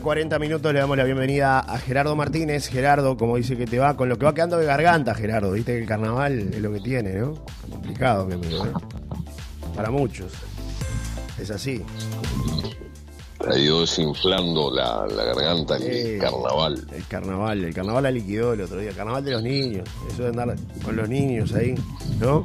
[0.00, 0.72] mañana, 40 minutos.
[0.72, 2.68] Le damos la bienvenida a Gerardo Martínez.
[2.68, 5.52] Gerardo, como dice que te va, con lo que va quedando de garganta, Gerardo.
[5.52, 7.34] Viste que el carnaval es lo que tiene, ¿no?
[7.70, 8.72] Complicado, mi amigo, ¿eh?
[9.74, 10.32] Para muchos.
[11.38, 11.82] Es así.
[13.48, 16.86] Ha ido desinflando la, la garganta el Eh, carnaval.
[16.92, 17.64] El carnaval.
[17.64, 18.90] El carnaval la liquidó el otro día.
[18.90, 19.88] El carnaval de los niños.
[20.12, 20.54] Eso de andar
[20.84, 21.74] con los niños ahí,
[22.18, 22.44] ¿no?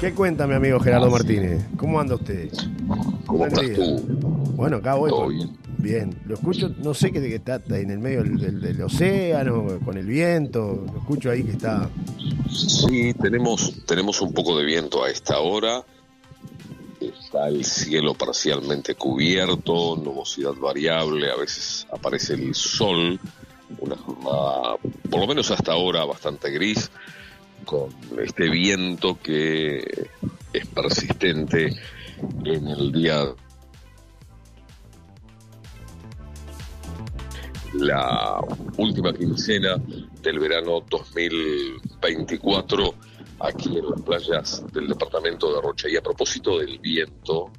[0.00, 1.10] ¿Qué cuenta mi amigo Gerardo Ah.
[1.10, 1.64] Martínez?
[1.76, 2.50] ¿Cómo anda usted?
[3.26, 3.74] ¿Cómo día.
[3.74, 3.96] tú?
[4.54, 5.10] Bueno, acá voy.
[5.10, 5.56] ¿Todo bien?
[5.78, 8.82] Bien, lo escucho, no sé qué, qué está, está en el medio del, del- del
[8.82, 11.88] océano, con el viento, lo escucho ahí que está.
[12.50, 15.82] Sí, tenemos, tenemos un poco de viento a esta hora.
[17.00, 23.20] Está el cielo parcialmente cubierto, nubosidad variable, a veces aparece el sol,
[23.78, 24.76] una jornada,
[25.08, 26.90] por lo menos hasta ahora, bastante gris,
[27.64, 27.88] con
[28.22, 30.08] este viento que
[30.52, 31.74] es persistente
[32.44, 33.34] en el día
[37.74, 38.40] la
[38.76, 39.76] última quincena
[40.22, 42.94] del verano 2024
[43.40, 45.88] aquí en las playas del departamento de Rocha.
[45.88, 47.50] Y a propósito del viento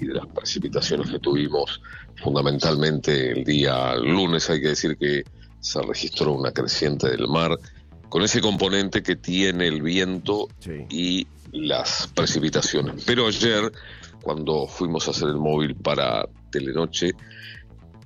[0.00, 1.80] y de las precipitaciones que tuvimos
[2.16, 5.24] fundamentalmente el día lunes, hay que decir que
[5.60, 7.58] se registró una creciente del mar
[8.08, 10.86] con ese componente que tiene el viento Sí.
[10.90, 13.04] y las precipitaciones.
[13.06, 13.72] Pero ayer,
[14.22, 17.12] cuando fuimos a hacer el móvil para Telenoche,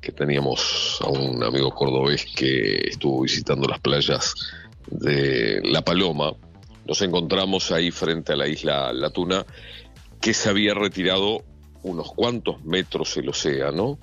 [0.01, 4.35] que teníamos a un amigo cordobés que estuvo visitando las playas
[4.89, 6.33] de La Paloma,
[6.87, 9.47] nos encontramos ahí frente a la isla La Tuna,
[10.21, 11.45] que se había retirado
[11.85, 13.99] unos cuantos metros el océano,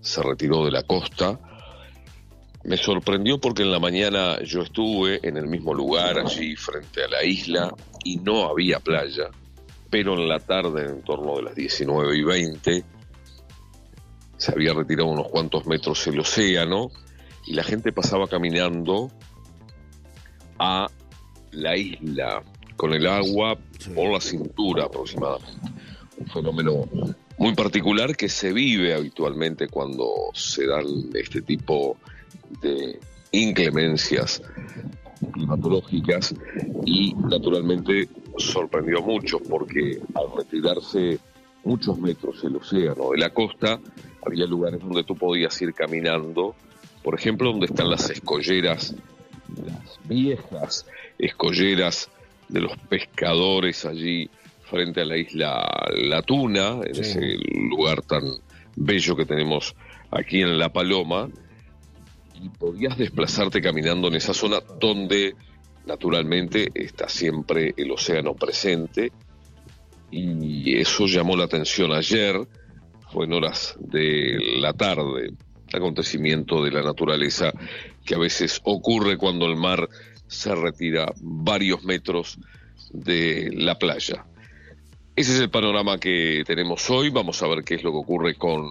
[0.00, 1.38] se retiró de la costa.
[2.66, 7.06] Me sorprendió porque en la mañana yo estuve en el mismo lugar, allí frente a
[7.06, 7.72] la isla,
[8.02, 9.30] y no había playa,
[9.88, 12.84] pero en la tarde, en torno de las 19 y 20,
[14.36, 16.90] se había retirado unos cuantos metros el océano
[17.46, 19.12] y la gente pasaba caminando
[20.58, 20.88] a
[21.52, 22.42] la isla
[22.76, 23.56] con el agua
[23.94, 25.70] por la cintura aproximadamente.
[26.18, 26.88] Un fenómeno
[27.38, 30.84] muy particular que se vive habitualmente cuando se dan
[31.14, 32.15] este tipo de
[33.32, 34.42] inclemencias
[35.32, 36.34] climatológicas
[36.84, 38.08] y naturalmente
[38.38, 41.18] sorprendió a muchos porque al retirarse
[41.64, 43.80] muchos metros el océano de la costa,
[44.24, 46.54] había lugares donde tú podías ir caminando,
[47.02, 48.94] por ejemplo, donde están las escolleras,
[49.64, 50.86] las viejas
[51.18, 52.08] escolleras
[52.48, 54.28] de los pescadores allí
[54.64, 57.00] frente a la isla La Tuna, en Sí.
[57.00, 57.36] ese
[57.70, 58.22] lugar tan
[58.76, 59.74] bello que tenemos
[60.10, 61.28] aquí en La Paloma,
[62.40, 65.34] y podías desplazarte caminando en esa zona donde
[65.86, 69.12] naturalmente está siempre el océano presente.
[70.10, 72.36] Y eso llamó la atención ayer,
[73.10, 75.32] fue en horas de la tarde,
[75.72, 77.52] acontecimiento de la naturaleza
[78.04, 79.88] que a veces ocurre cuando el mar
[80.26, 82.38] se retira varios metros
[82.90, 84.26] de la playa.
[85.14, 88.34] Ese es el panorama que tenemos hoy, vamos a ver qué es lo que ocurre
[88.34, 88.68] con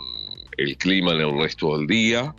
[0.57, 2.35] el clima en el resto del día,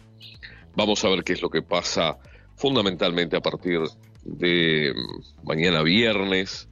[0.77, 2.19] vamos a ver qué es lo que pasa
[2.57, 3.81] fundamentalmente a partir
[4.25, 6.69] de mm, mañana viernes,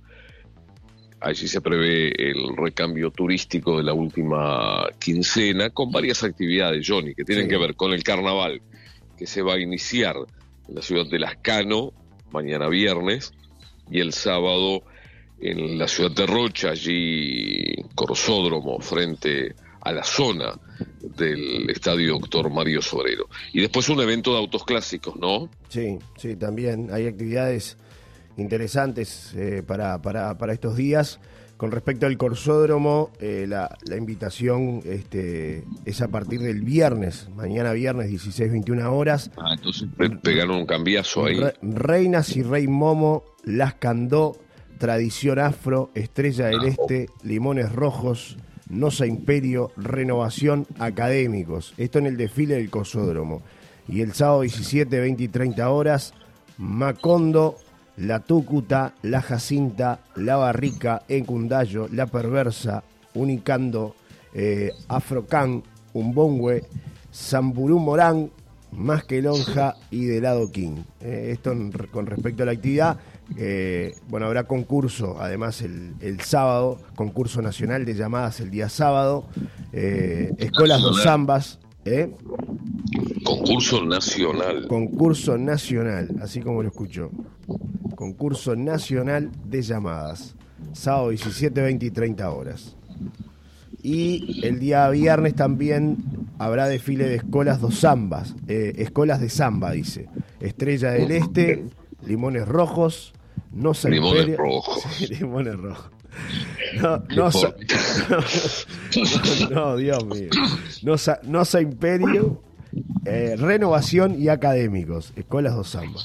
[1.21, 7.25] Allí se prevé el recambio turístico de la última quincena con varias actividades, Johnny, que
[7.25, 7.51] tienen Sí.
[7.51, 8.61] que ver con el carnaval
[9.17, 10.17] que se va a iniciar
[10.69, 11.95] en la ciudad de Lascano
[12.31, 13.33] mañana viernes
[13.91, 14.83] y el sábado
[15.41, 20.53] en la ciudad de Rocha, allí Corsódromo, frente a la zona
[21.17, 23.29] del Estadio Doctor Mario Sobrero.
[23.53, 25.49] Y después un evento de autos clásicos, ¿no?
[25.69, 27.77] Sí, sí, también hay actividades
[28.37, 31.21] interesantes eh, para, para, para estos días.
[31.57, 37.73] Con respecto al corsódromo, eh, la, la invitación este, es a partir del viernes, mañana
[37.73, 39.31] viernes 16-21 horas.
[39.37, 41.39] Ah, entonces pe- pegaron un cambiazo ahí.
[41.39, 44.37] Re- Reinas y Rey Momo, Las Candó,
[44.79, 48.37] Tradición Afro, Estrella del Este, Limones Rojos,
[48.69, 51.75] Nosa Imperio, Renovación Académicos.
[51.77, 53.43] Esto en el desfile del Cosódromo.
[53.89, 56.15] Y el sábado 17, 20 y 30 horas,
[56.57, 57.57] Macondo,
[57.97, 63.95] La Túcuta, La Jacinta, La Barrica, Encundayo, La Perversa, Unicando,
[64.33, 65.63] eh, Afrocán,
[65.93, 66.65] Umbongüe,
[67.11, 68.31] Samburú Morán,
[68.73, 70.83] Más que Lonja y de lado King.
[71.01, 71.55] Eh, esto
[71.93, 72.99] con respecto a la actividad.
[73.37, 79.27] Eh, bueno, habrá concurso, además el, el sábado, concurso nacional de llamadas el día sábado.
[79.73, 82.13] eh, Escolas dos Zambas, ¿eh?
[83.25, 84.67] Concurso nacional.
[84.69, 87.11] concurso nacional, así como lo escuchó.
[87.95, 90.35] Concurso nacional de llamadas.
[90.73, 92.77] Sábado 17, 20 y 30 horas.
[93.83, 95.99] Y el día viernes también
[96.39, 100.09] habrá desfile de escolas dos zambas, eh, escolas de samba, dice.
[100.41, 101.65] Estrella del Este,
[102.07, 103.13] Limones Rojos,
[103.53, 104.37] Nosa Limones Imperio.
[104.39, 104.83] rojos.
[104.97, 105.91] Sí, limones Rojos.
[106.81, 107.03] No,
[109.51, 110.31] no, Dios mío.
[110.83, 112.43] Nosa, Nosa Imperio,
[113.05, 116.01] eh, Renovación y Académicos, escolas dos samba.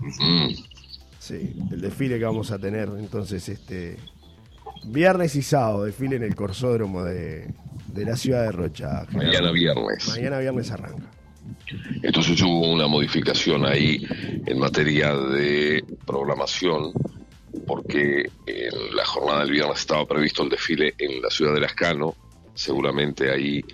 [0.00, 0.54] Mm,
[1.18, 3.96] Sí, el desfile que vamos a tener entonces este
[4.84, 7.52] viernes y sábado, desfile en el corsódromo de,
[7.88, 9.06] de la ciudad de Rocha.
[9.10, 10.06] Mañana viernes.
[10.08, 11.10] Mañana viernes arranca.
[12.02, 14.06] Entonces hubo una modificación ahí
[14.46, 16.92] en materia de programación,
[17.66, 22.14] porque en la jornada del viernes estaba previsto el desfile en la ciudad de Lascano.
[22.54, 23.64] Seguramente ahí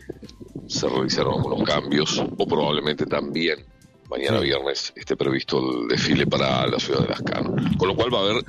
[0.66, 3.64] se realizaron algunos cambios, o probablemente también
[4.08, 7.54] mañana viernes esté previsto el desfile para la ciudad de Lascano.
[7.76, 8.44] Con lo cual va a haber,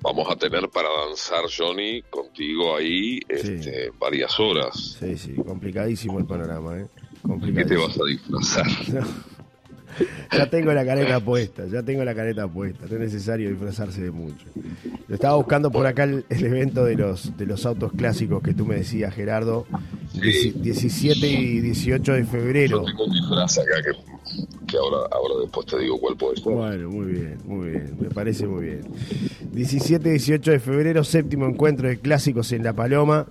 [0.00, 4.96] vamos a tener para danzar, Johnny, contigo ahí este, varias horas.
[4.98, 6.86] Sí, sí, complicadísimo el panorama, ¿eh?
[7.54, 8.66] ¿Qué te vas a disfrazar?
[10.32, 14.10] Ya tengo la careta puesta, ya tengo la careta puesta, no es necesario disfrazarse de
[14.10, 14.44] mucho.
[15.08, 18.66] Estaba buscando por acá el, el evento de los de los autos clásicos que tú
[18.66, 19.66] me decías, Gerardo,
[20.12, 20.20] Sí.
[20.20, 22.78] Dieci- 17 y 18 de febrero.
[22.80, 26.52] Yo tengo un disfraz acá que, que ahora, ahora después te digo cuál puede ser.
[26.52, 28.80] Bueno, muy bien, muy bien, me parece muy bien.
[29.52, 33.26] 17 y 18 de febrero, séptimo encuentro de clásicos en La Paloma,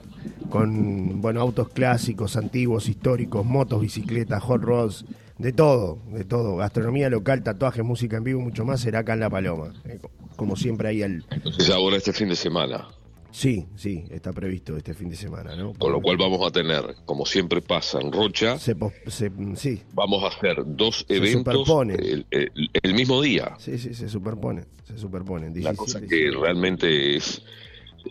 [0.54, 5.04] con bueno, autos clásicos, antiguos, históricos, motos, bicicletas, hot rods,
[5.40, 6.58] de todo, de todo.
[6.58, 9.74] Gastronomía local, tatuajes, música en vivo, mucho más será acá en La Paloma.
[9.86, 11.26] Eh, co- Como siempre ahí al...
[11.32, 12.88] Entonces ahora este fin de semana,
[13.32, 15.74] Sí, sí, está previsto este fin de semana, ¿no?
[15.74, 18.76] con lo cual vamos a tener, como siempre pasa en Rocha, Se,
[19.08, 21.96] se- sí, vamos a hacer dos Se eventos superpone.
[21.96, 22.52] el, el-
[22.84, 23.56] el mismo día.
[23.58, 25.48] sí, sí, se superponen, se superponen.
[25.64, 27.42] La 17, cosa que realmente es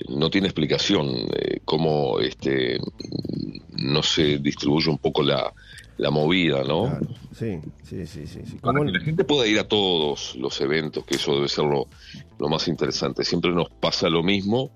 [0.08, 2.78] no tiene explicación eh, cómo este
[3.70, 5.52] no se distribuye un poco la,
[5.98, 6.84] la movida, ¿no?
[6.84, 7.06] Claro,
[7.36, 8.40] sí, sí, sí, sí.
[8.44, 8.56] sí.
[8.60, 11.64] Para ¿Cómo- que la gente pueda ir a todos los eventos, que eso debe ser
[11.64, 11.86] lo,
[12.38, 13.24] lo más interesante.
[13.24, 14.70] Siempre nos pasa lo mismo,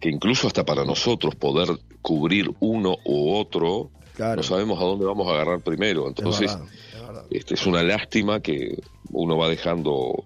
[0.00, 1.68] que incluso hasta para nosotros poder
[2.02, 4.36] cubrir uno u otro, Claro.
[4.36, 6.06] no sabemos a dónde vamos a agarrar primero.
[6.06, 7.24] Entonces, es verdad, es verdad.
[7.30, 8.78] este, es una lástima que
[9.10, 10.22] uno va dejando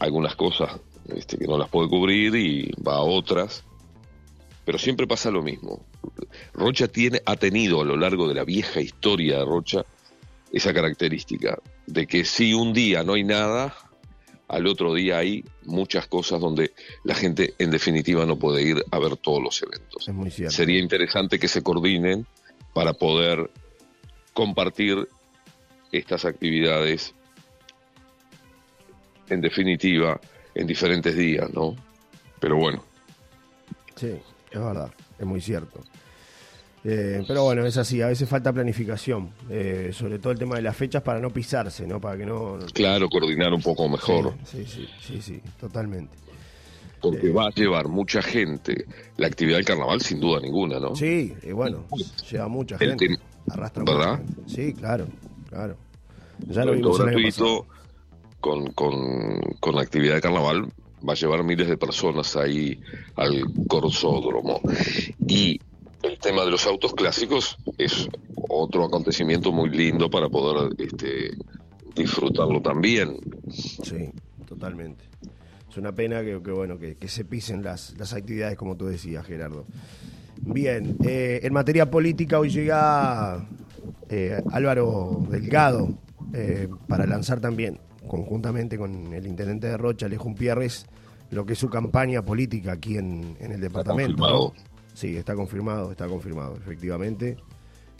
[0.00, 0.78] algunas cosas
[1.14, 3.64] este, que no las puede cubrir y va a otras.
[4.64, 5.84] Pero siempre pasa lo mismo.
[6.52, 9.84] Rocha tiene, ha tenido a lo largo de la vieja historia de Rocha
[10.52, 13.76] esa característica de que si un día no hay nada,
[14.48, 16.72] al otro día hay muchas cosas donde
[17.04, 20.08] la gente en definitiva no puede ir a ver todos los eventos.
[20.08, 20.54] Es muy cierto.
[20.54, 22.26] Sería interesante que se coordinen
[22.72, 23.50] para poder
[24.32, 25.08] compartir
[25.92, 27.14] estas actividades
[29.28, 30.20] en definitiva
[30.56, 31.74] en diferentes días, ¿no?
[32.40, 32.82] Pero bueno,
[33.94, 34.08] Sí,
[34.50, 35.80] es verdad, es muy cierto.
[36.84, 40.62] Eh, pero bueno, es así, a veces falta planificación, eh, sobre todo el tema de
[40.62, 42.00] las fechas para no pisarse, ¿no?
[42.00, 42.58] Para que no...
[42.74, 46.14] claro, coordinar un poco mejor, Sí, sí, sí, sí, totalmente.
[47.00, 48.84] porque va a llevar mucha gente
[49.16, 50.94] la actividad del carnaval sin duda ninguna, ¿no?
[50.94, 51.86] Sí, y bueno,
[52.30, 53.08] lleva mucha gente,
[53.48, 54.20] arrastra ¿verdad?
[54.20, 54.42] mucha gente.
[54.46, 55.06] Sí, claro,
[55.48, 55.76] claro.
[56.48, 57.66] Ya lo vimos gratuito
[58.46, 60.68] con, con, la actividad de carnaval
[61.06, 62.80] va a llevar miles de personas ahí
[63.16, 64.60] al corsódromo.
[65.26, 65.60] Y
[66.02, 68.08] el tema de los autos clásicos es
[68.48, 71.32] otro acontecimiento muy lindo para poder este,
[71.94, 73.18] disfrutarlo también.
[73.50, 74.10] Sí,
[74.46, 75.04] totalmente.
[75.68, 79.26] Es una pena que, bueno que, que se pisen las, las actividades como tú decías,
[79.26, 79.66] Gerardo.
[80.40, 83.46] Bien, eh, en materia política hoy llega
[84.08, 85.88] eh, Álvaro Delgado
[86.32, 90.86] eh, para lanzar también, conjuntamente con el intendente de Rocha, Alejo Pierres,
[91.30, 94.16] lo que es su campaña política aquí en, en el departamento.
[94.16, 94.28] ¿no?
[94.28, 94.76] confirmado.
[94.94, 97.36] Sí, está confirmado, está confirmado, efectivamente.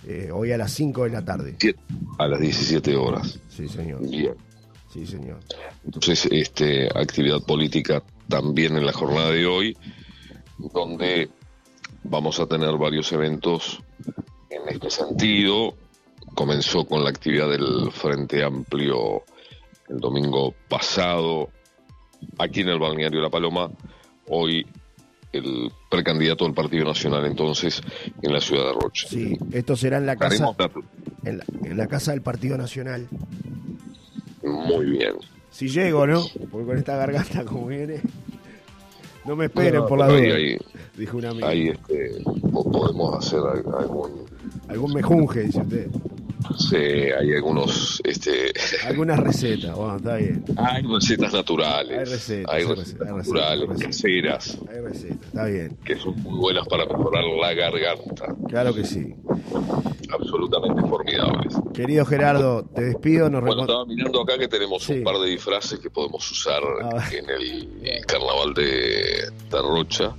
[0.07, 1.57] Eh, hoy a las 5 de la tarde.
[2.19, 3.39] A las 17 horas.
[3.49, 4.01] Sí, señor.
[4.09, 4.35] Bien.
[4.93, 5.41] Sí, señor.
[5.85, 9.77] Entonces, este, actividad política también en la jornada de hoy,
[10.73, 11.29] donde
[12.05, 13.83] vamos a tener varios eventos
[14.49, 15.75] en este sentido.
[16.35, 19.23] Comenzó con la actividad del Frente Amplio
[19.89, 21.51] el domingo pasado,
[22.39, 23.71] aquí en el balneario La Paloma.
[24.29, 24.67] Hoy
[25.33, 27.83] el precandidato del Partido Nacional entonces
[28.23, 29.07] en la ciudad de Rocha.
[29.09, 30.55] Sí, esto será en la casa,
[31.25, 33.07] en la, en la casa del Partido Nacional.
[34.43, 35.15] Muy bien.
[35.51, 36.23] Si llego, ¿no?
[36.51, 38.01] Porque con esta garganta como viene,
[39.25, 40.59] no me esperen No, por la duda, ahí-
[40.97, 41.47] dijo un amigo.
[41.47, 44.27] Ahí este, po- podemos hacer al- algún
[44.69, 45.89] Algún mejunje, dice usted.
[46.59, 48.53] Sí, hay algunos, este,
[48.87, 50.45] Algunas recetas, bueno, está bien.
[50.57, 53.87] hay recetas naturales, Hay recetas, hay hay recetas hay naturales, recetas.
[53.87, 55.77] caseras, Hay recetas, está bien.
[55.85, 59.15] que son muy buenas para mejorar la garganta, Claro que sí.
[60.13, 61.55] absolutamente formidables.
[61.75, 63.29] Querido Gerardo, te despido.
[63.29, 64.95] Nos Bueno, estaba mirando acá que tenemos Sí.
[64.95, 67.05] un par de disfraces que podemos usar Ah.
[67.13, 70.15] en el carnaval de, de Rocha.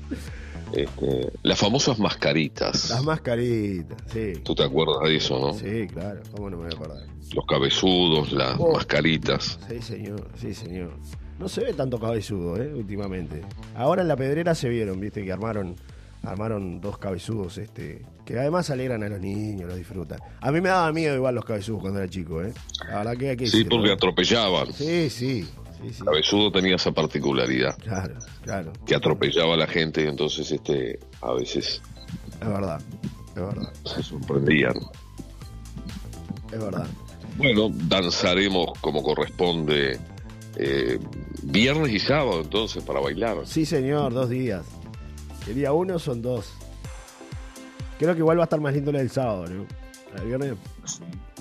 [0.74, 2.90] Este, las famosas mascaritas.
[2.90, 4.34] Las mascaritas, sí.
[4.44, 5.54] ¿Tú te acuerdas de eso, no?
[5.54, 7.08] Sí, claro, ¿cómo no me voy a acordar?
[7.34, 8.74] Los cabezudos, las Oh.
[8.74, 9.60] mascaritas.
[9.70, 10.92] Sí, señor, sí, señor.
[11.40, 12.74] No se ve tanto cabezudo, ¿eh?
[12.74, 13.42] Últimamente.
[13.76, 15.76] Ahora en la pedrera se vieron, viste, que armaron
[16.24, 20.20] armaron dos cabezudos, este, que además alegran a los niños, los disfrutan.
[20.42, 22.52] A mí me daba miedo igual los cabezudos cuando era chico, ¿eh?
[22.90, 24.74] La verdad que hay que Sí, porque atropellaban.
[24.74, 25.48] Sí, sí,
[26.24, 31.34] sí, tenía esa particularidad, Claro, claro, que atropellaba a la gente y entonces este, a
[31.34, 31.82] veces
[32.42, 32.82] es verdad,
[33.30, 34.76] es verdad, se sorprendían.
[36.52, 36.88] es verdad.
[37.38, 40.00] Bueno, danzaremos como corresponde
[40.56, 41.00] eh,
[41.44, 43.38] viernes y sábado entonces para bailar.
[43.46, 44.66] Sí, señor, dos días.
[45.48, 46.52] El día uno son dos.
[48.00, 49.66] Creo que igual va a estar más lindo el del sábado, ¿no?
[50.16, 50.54] El viernes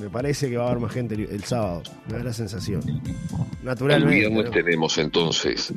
[0.01, 1.83] me parece que va a haber más gente el, el sábado.
[2.09, 2.83] Me da la sensación.
[2.87, 3.01] El
[3.65, 4.15] Naturalmente.
[4.15, 4.51] viernes ¿no?
[4.51, 5.73] tenemos entonces,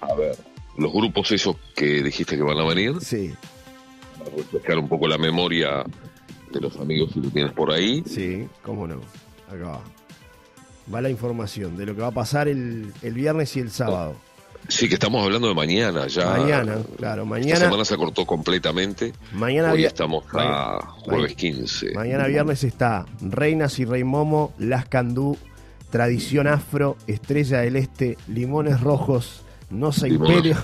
[0.00, 0.36] a ver,
[0.78, 3.32] los grupos esos que dijiste que van a venir, Sí,
[4.18, 5.84] para refrescar un poco la memoria
[6.52, 8.02] de los amigos si lo tienes por ahí.
[8.06, 9.00] sí, cómo no.
[9.48, 9.80] Acá va.
[10.92, 14.16] Va la información de lo que va a pasar el, el viernes y el sábado.
[14.68, 16.26] Sí, que estamos hablando de mañana ya.
[16.38, 17.56] Mañana, claro, Esta mañana.
[17.60, 19.12] semana se cortó completamente.
[19.32, 21.92] Mañana, Hoy estamos a jueves 15.
[21.94, 25.36] mañana viernes está Reinas y Rey Momo, Las Candú,
[25.90, 30.56] Tradición Afro, Estrella del Este, Limones Rojos, Nosa Limones Imperio,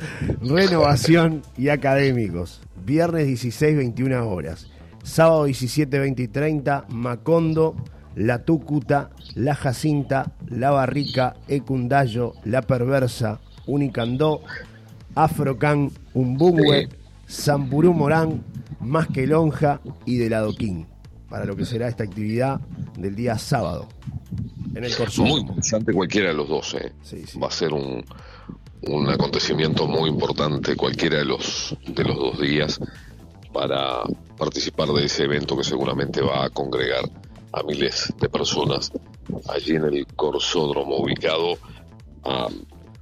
[0.42, 2.60] Renovación y Académicos.
[2.84, 4.68] Viernes 16, 21 horas.
[5.02, 7.76] Sábado 17, 20 y 30, Macondo,
[8.16, 14.40] La Túcuta, La Jacinta, La Barrica, Ecundayo, La Perversa, Unicandó,
[15.14, 16.88] Afrocan, Umbungüe,
[17.26, 18.42] Sampurú Morán,
[18.80, 20.86] Más que Lonja y de Adoquín,
[21.28, 22.60] para lo que será esta actividad
[22.98, 23.86] del día sábado
[24.74, 25.22] en el Corso.
[25.22, 26.74] Muy interesante cualquiera de los dos.
[26.74, 26.92] eh.
[27.02, 27.38] Sí, sí.
[27.38, 28.04] Va a ser un,
[28.82, 32.78] un acontecimiento muy importante cualquiera de los, de los dos días
[33.52, 34.02] para
[34.36, 37.04] participar de ese evento que seguramente va a congregar
[37.56, 38.92] a miles de personas
[39.48, 41.54] allí en el Corsódromo ubicado
[42.24, 42.48] a,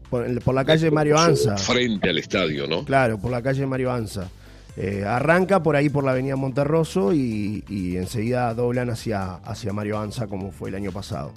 [0.08, 1.56] Por, el- por la calle Mario Anza.
[1.56, 2.84] frente al estadio, ¿no?
[2.84, 4.28] Claro, por la calle Mario Anza.
[4.76, 9.98] Eh, arranca por ahí por la avenida Monterroso y, y enseguida doblan hacia, hacia Mario
[10.00, 11.32] Anza como fue el año pasado.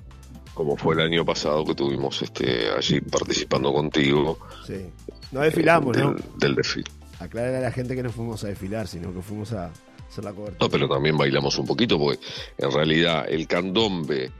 [0.54, 4.88] Como fue el año pasado que tuvimos este allí participando contigo Sí.
[5.32, 6.16] No desfilamos, del, ¿no?
[6.40, 6.90] del desfile.
[7.20, 9.72] Aclarar a la gente que no fuimos a desfilar, sino que fuimos a
[10.08, 10.66] hacer la cobertura.
[10.66, 12.20] No, pero también bailamos un poquito porque
[12.58, 14.32] en realidad el candombe,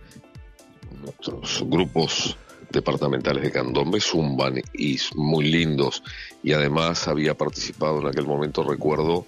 [1.02, 2.38] nuestros grupos
[2.70, 6.04] departamentales de candombe zumban y muy lindos
[6.44, 9.26] y además había participado en aquel momento, recuerdo,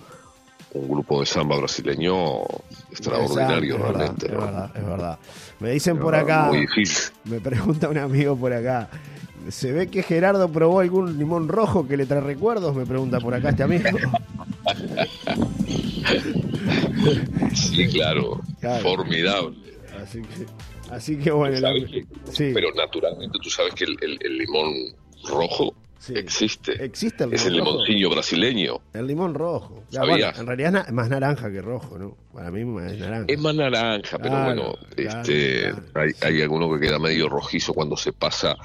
[0.73, 2.41] un grupo de samba brasileño
[2.91, 4.25] extraordinario Es verdad, realmente.
[4.27, 4.39] Es ¿no?
[4.39, 5.19] verdad, es verdad.
[5.59, 7.11] Me dicen por acá, Muy difícil.
[7.25, 8.89] me pregunta un amigo por acá.
[9.49, 12.75] ¿Se ve que Gerardo probó algún limón rojo que le trae recuerdos?
[12.75, 13.83] Me pregunta por acá este amigo.
[17.55, 18.83] Sí, claro, Claro.
[18.83, 19.57] formidable.
[20.03, 23.85] Así que, así que bueno, el ¿Sabes amigo- que- sí, Pero naturalmente tú sabes que
[23.85, 24.71] el, el- el limón
[25.29, 26.13] rojo sí.
[26.15, 26.83] existe.
[26.83, 27.77] existe el es el limón rojo.
[27.83, 28.73] limoncillo brasileño.
[28.93, 29.83] El limón rojo.
[29.91, 32.17] Ya, en realidad es más naranja que rojo, ¿no?
[32.33, 33.25] Para mí es naranja.
[33.27, 35.83] Es más naranja, pero Claro, bueno, claro, este, claro.
[35.95, 38.55] hay, hay alguno que queda medio rojizo cuando se pasa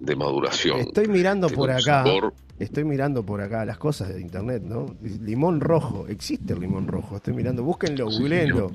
[0.00, 0.80] de maduración.
[0.80, 2.04] Estoy mirando Tiene por acá.
[2.04, 4.86] sabor- Estoy mirando por acá las cosas de internet, ¿no?
[5.02, 7.16] Limón rojo, existe el limón rojo.
[7.16, 8.70] Estoy mirando, búsquenlo, Sí, googleenlo.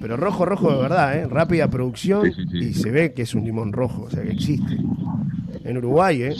[0.00, 1.26] Pero rojo, rojo de verdad, ¿eh?
[1.28, 2.42] Rápida producción sí.
[2.50, 4.74] y se ve que es un limón rojo, o sea que existe.
[5.64, 6.34] En Uruguay, ¿eh?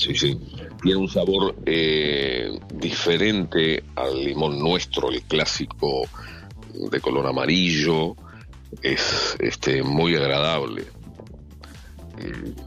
[0.00, 0.40] Sí, sí.
[0.82, 6.02] Tiene un sabor eh, diferente al limón nuestro, el clásico
[6.90, 8.16] de color amarillo.
[8.82, 10.84] Es este muy agradable.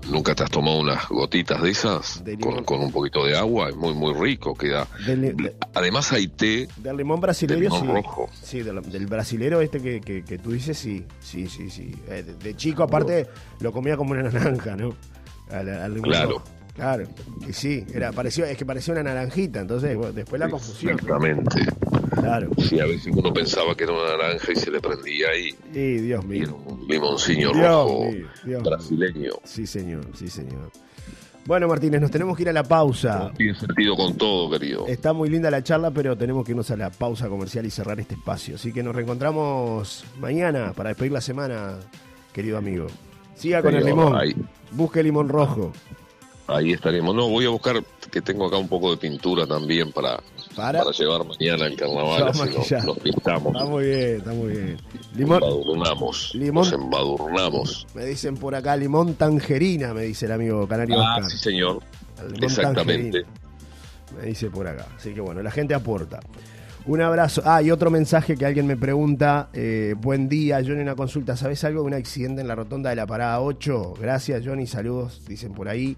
[0.10, 3.70] ¿Nunca te has tomado unas gotitas de esas De con, con un poquito de agua?
[3.70, 4.54] Es muy, muy rico.
[4.56, 4.88] Queda.
[5.06, 7.88] Del, de- Además hay té del limón de brasilero, limón sí.
[7.88, 8.30] rojo.
[8.42, 11.06] Sí, del, del brasilero este que, que- que tú dices, sí.
[11.20, 11.96] Sí, sí, sí.
[12.10, 13.28] Eh, de, de chico, aparte,
[13.60, 14.96] lo comía como una naranja, ¿no?
[15.52, 16.30] Al, al limón Claro.
[16.40, 16.44] rojo.
[16.74, 17.06] Claro.
[17.48, 20.94] Y sí, era, pareció, es que parecía una naranjita, entonces, bueno, después la confusión.
[20.94, 21.66] Exactamente.
[22.16, 22.50] Claro.
[22.58, 25.98] Sí, a veces uno pensaba que era una naranja y se le prendía y, Y
[25.98, 26.58] Dios y era mío.
[26.66, 28.62] un limoncillo Dios rojo mío, Dios mío.
[28.72, 29.32] brasileño.
[29.44, 30.72] Sí, señor, sí, señor.
[31.46, 33.32] Bueno, Martínez, nos tenemos que ir a la pausa.
[33.36, 34.88] Tiene sentido con todo, querido.
[34.88, 38.00] Está muy linda la charla, pero tenemos que irnos a la pausa comercial y cerrar
[38.00, 38.56] este espacio.
[38.56, 41.80] Así que nos reencontramos mañana para despedir la semana,
[42.32, 42.88] querido amigo.
[43.36, 44.16] Siga con el limón.
[44.72, 45.74] Busque limón rojo.
[46.48, 47.16] Ahí estaremos.
[47.16, 50.22] No, voy a buscar que tengo acá un poco de pintura también para,
[50.56, 52.28] para, llevar mañana en carnaval.
[52.28, 53.56] Así nos, pintamos.
[53.56, 54.78] Está muy bien, está muy bien.
[55.16, 55.44] Limón.
[55.44, 56.32] Embadurnamos.
[56.36, 56.64] Limón.
[56.66, 57.88] Nos embadurnamos.
[57.94, 61.82] Me dicen por acá limón tangerina, me dice el amigo Canario ah, Sí, señor.
[62.42, 63.26] Exactamente.
[64.20, 64.88] me dice por acá.
[64.98, 66.20] Así que bueno, la gente aporta.
[66.86, 67.42] Un abrazo.
[67.46, 69.50] Ah, y otro mensaje que alguien me pregunta.
[69.54, 71.38] Eh, buen día, Johnny, una consulta.
[71.38, 73.94] ¿Sabes algo de un accidente en la rotonda de la parada 8?
[74.02, 74.68] Gracias, Johnny.
[74.68, 75.96] Saludos, dicen por ahí.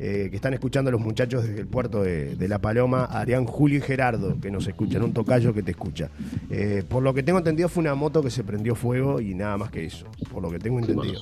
[0.00, 3.80] Eh, que están escuchando los muchachos desde el puerto de, La Paloma, Arián, Julio y
[3.80, 6.08] Gerardo, que nos escuchan, un tocayo que te escucha.
[6.50, 9.56] Eh, por lo que tengo entendido fue una moto que se prendió fuego y nada
[9.56, 11.20] más que eso, por lo que tengo entendido.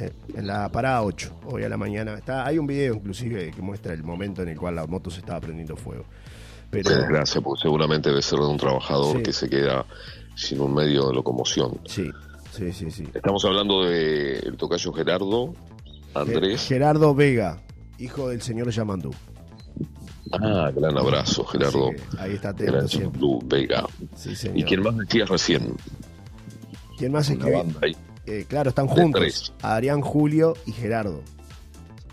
[0.00, 2.14] Eh, en la parada 8, hoy a la mañana.
[2.14, 5.20] Está, hay un video inclusive que muestra el momento en el cual la moto se
[5.20, 6.04] estaba prendiendo fuego.
[6.70, 9.86] Pero, desgracia, porque seguramente debe ser de un trabajador que se queda
[10.34, 11.78] sin un medio de locomoción.
[11.84, 12.10] Sí,
[12.50, 12.90] sí, sí.
[12.90, 13.08] sí.
[13.14, 15.54] Estamos hablando del de tocayo Gerardo,
[16.14, 16.66] Andrés.
[16.66, 17.62] Gerardo Vega,
[17.98, 19.12] hijo del señor Yamandú.
[20.32, 21.90] Ah, gran abrazo, Gerardo.
[22.18, 23.20] ahí está atento siempre.
[23.44, 23.86] Vega.
[24.54, 25.76] ¿Y quién más decías recién?
[26.98, 27.64] ¿Quién más escribió?
[28.26, 29.52] Eh, claro, están juntos.
[29.62, 31.22] Adrián, Julio y Gerardo.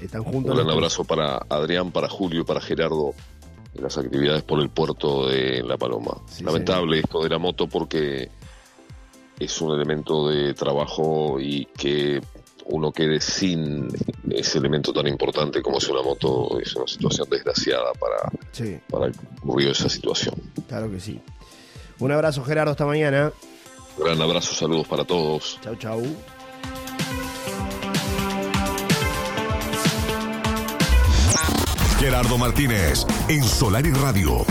[0.01, 0.51] Están juntos.
[0.51, 3.13] Un gran abrazo para Adrián, para Julio, para Gerardo
[3.73, 6.17] en las actividades por el puerto de La Paloma.
[6.41, 8.29] Lamentable esto de la moto porque
[9.39, 12.21] es un elemento de trabajo y que
[12.71, 13.87] uno quede sin
[14.29, 18.31] ese elemento tan importante como es una moto, es una situación desgraciada para,
[18.89, 20.35] para que ocurrió esa situación.
[20.67, 21.19] Claro que sí.
[21.99, 23.31] Un abrazo Gerardo, hasta mañana.
[23.97, 25.59] Gran abrazo, saludos para todos.
[25.61, 26.03] Chau, chau.
[31.99, 34.45] Gerardo Martínez, en Solar y Radio.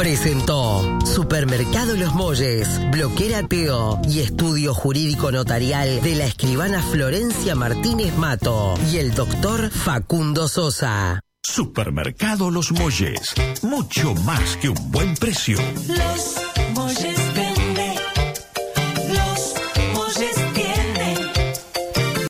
[0.00, 8.16] Presentó Supermercado Los Molles, Bloquera Teo y Estudio Jurídico Notarial de la escribana Florencia Martínez
[8.16, 11.20] Mato y el doctor Facundo Sosa.
[11.42, 15.58] Supermercado Los Molles, mucho más que un buen precio.
[15.86, 16.39] Los Molles.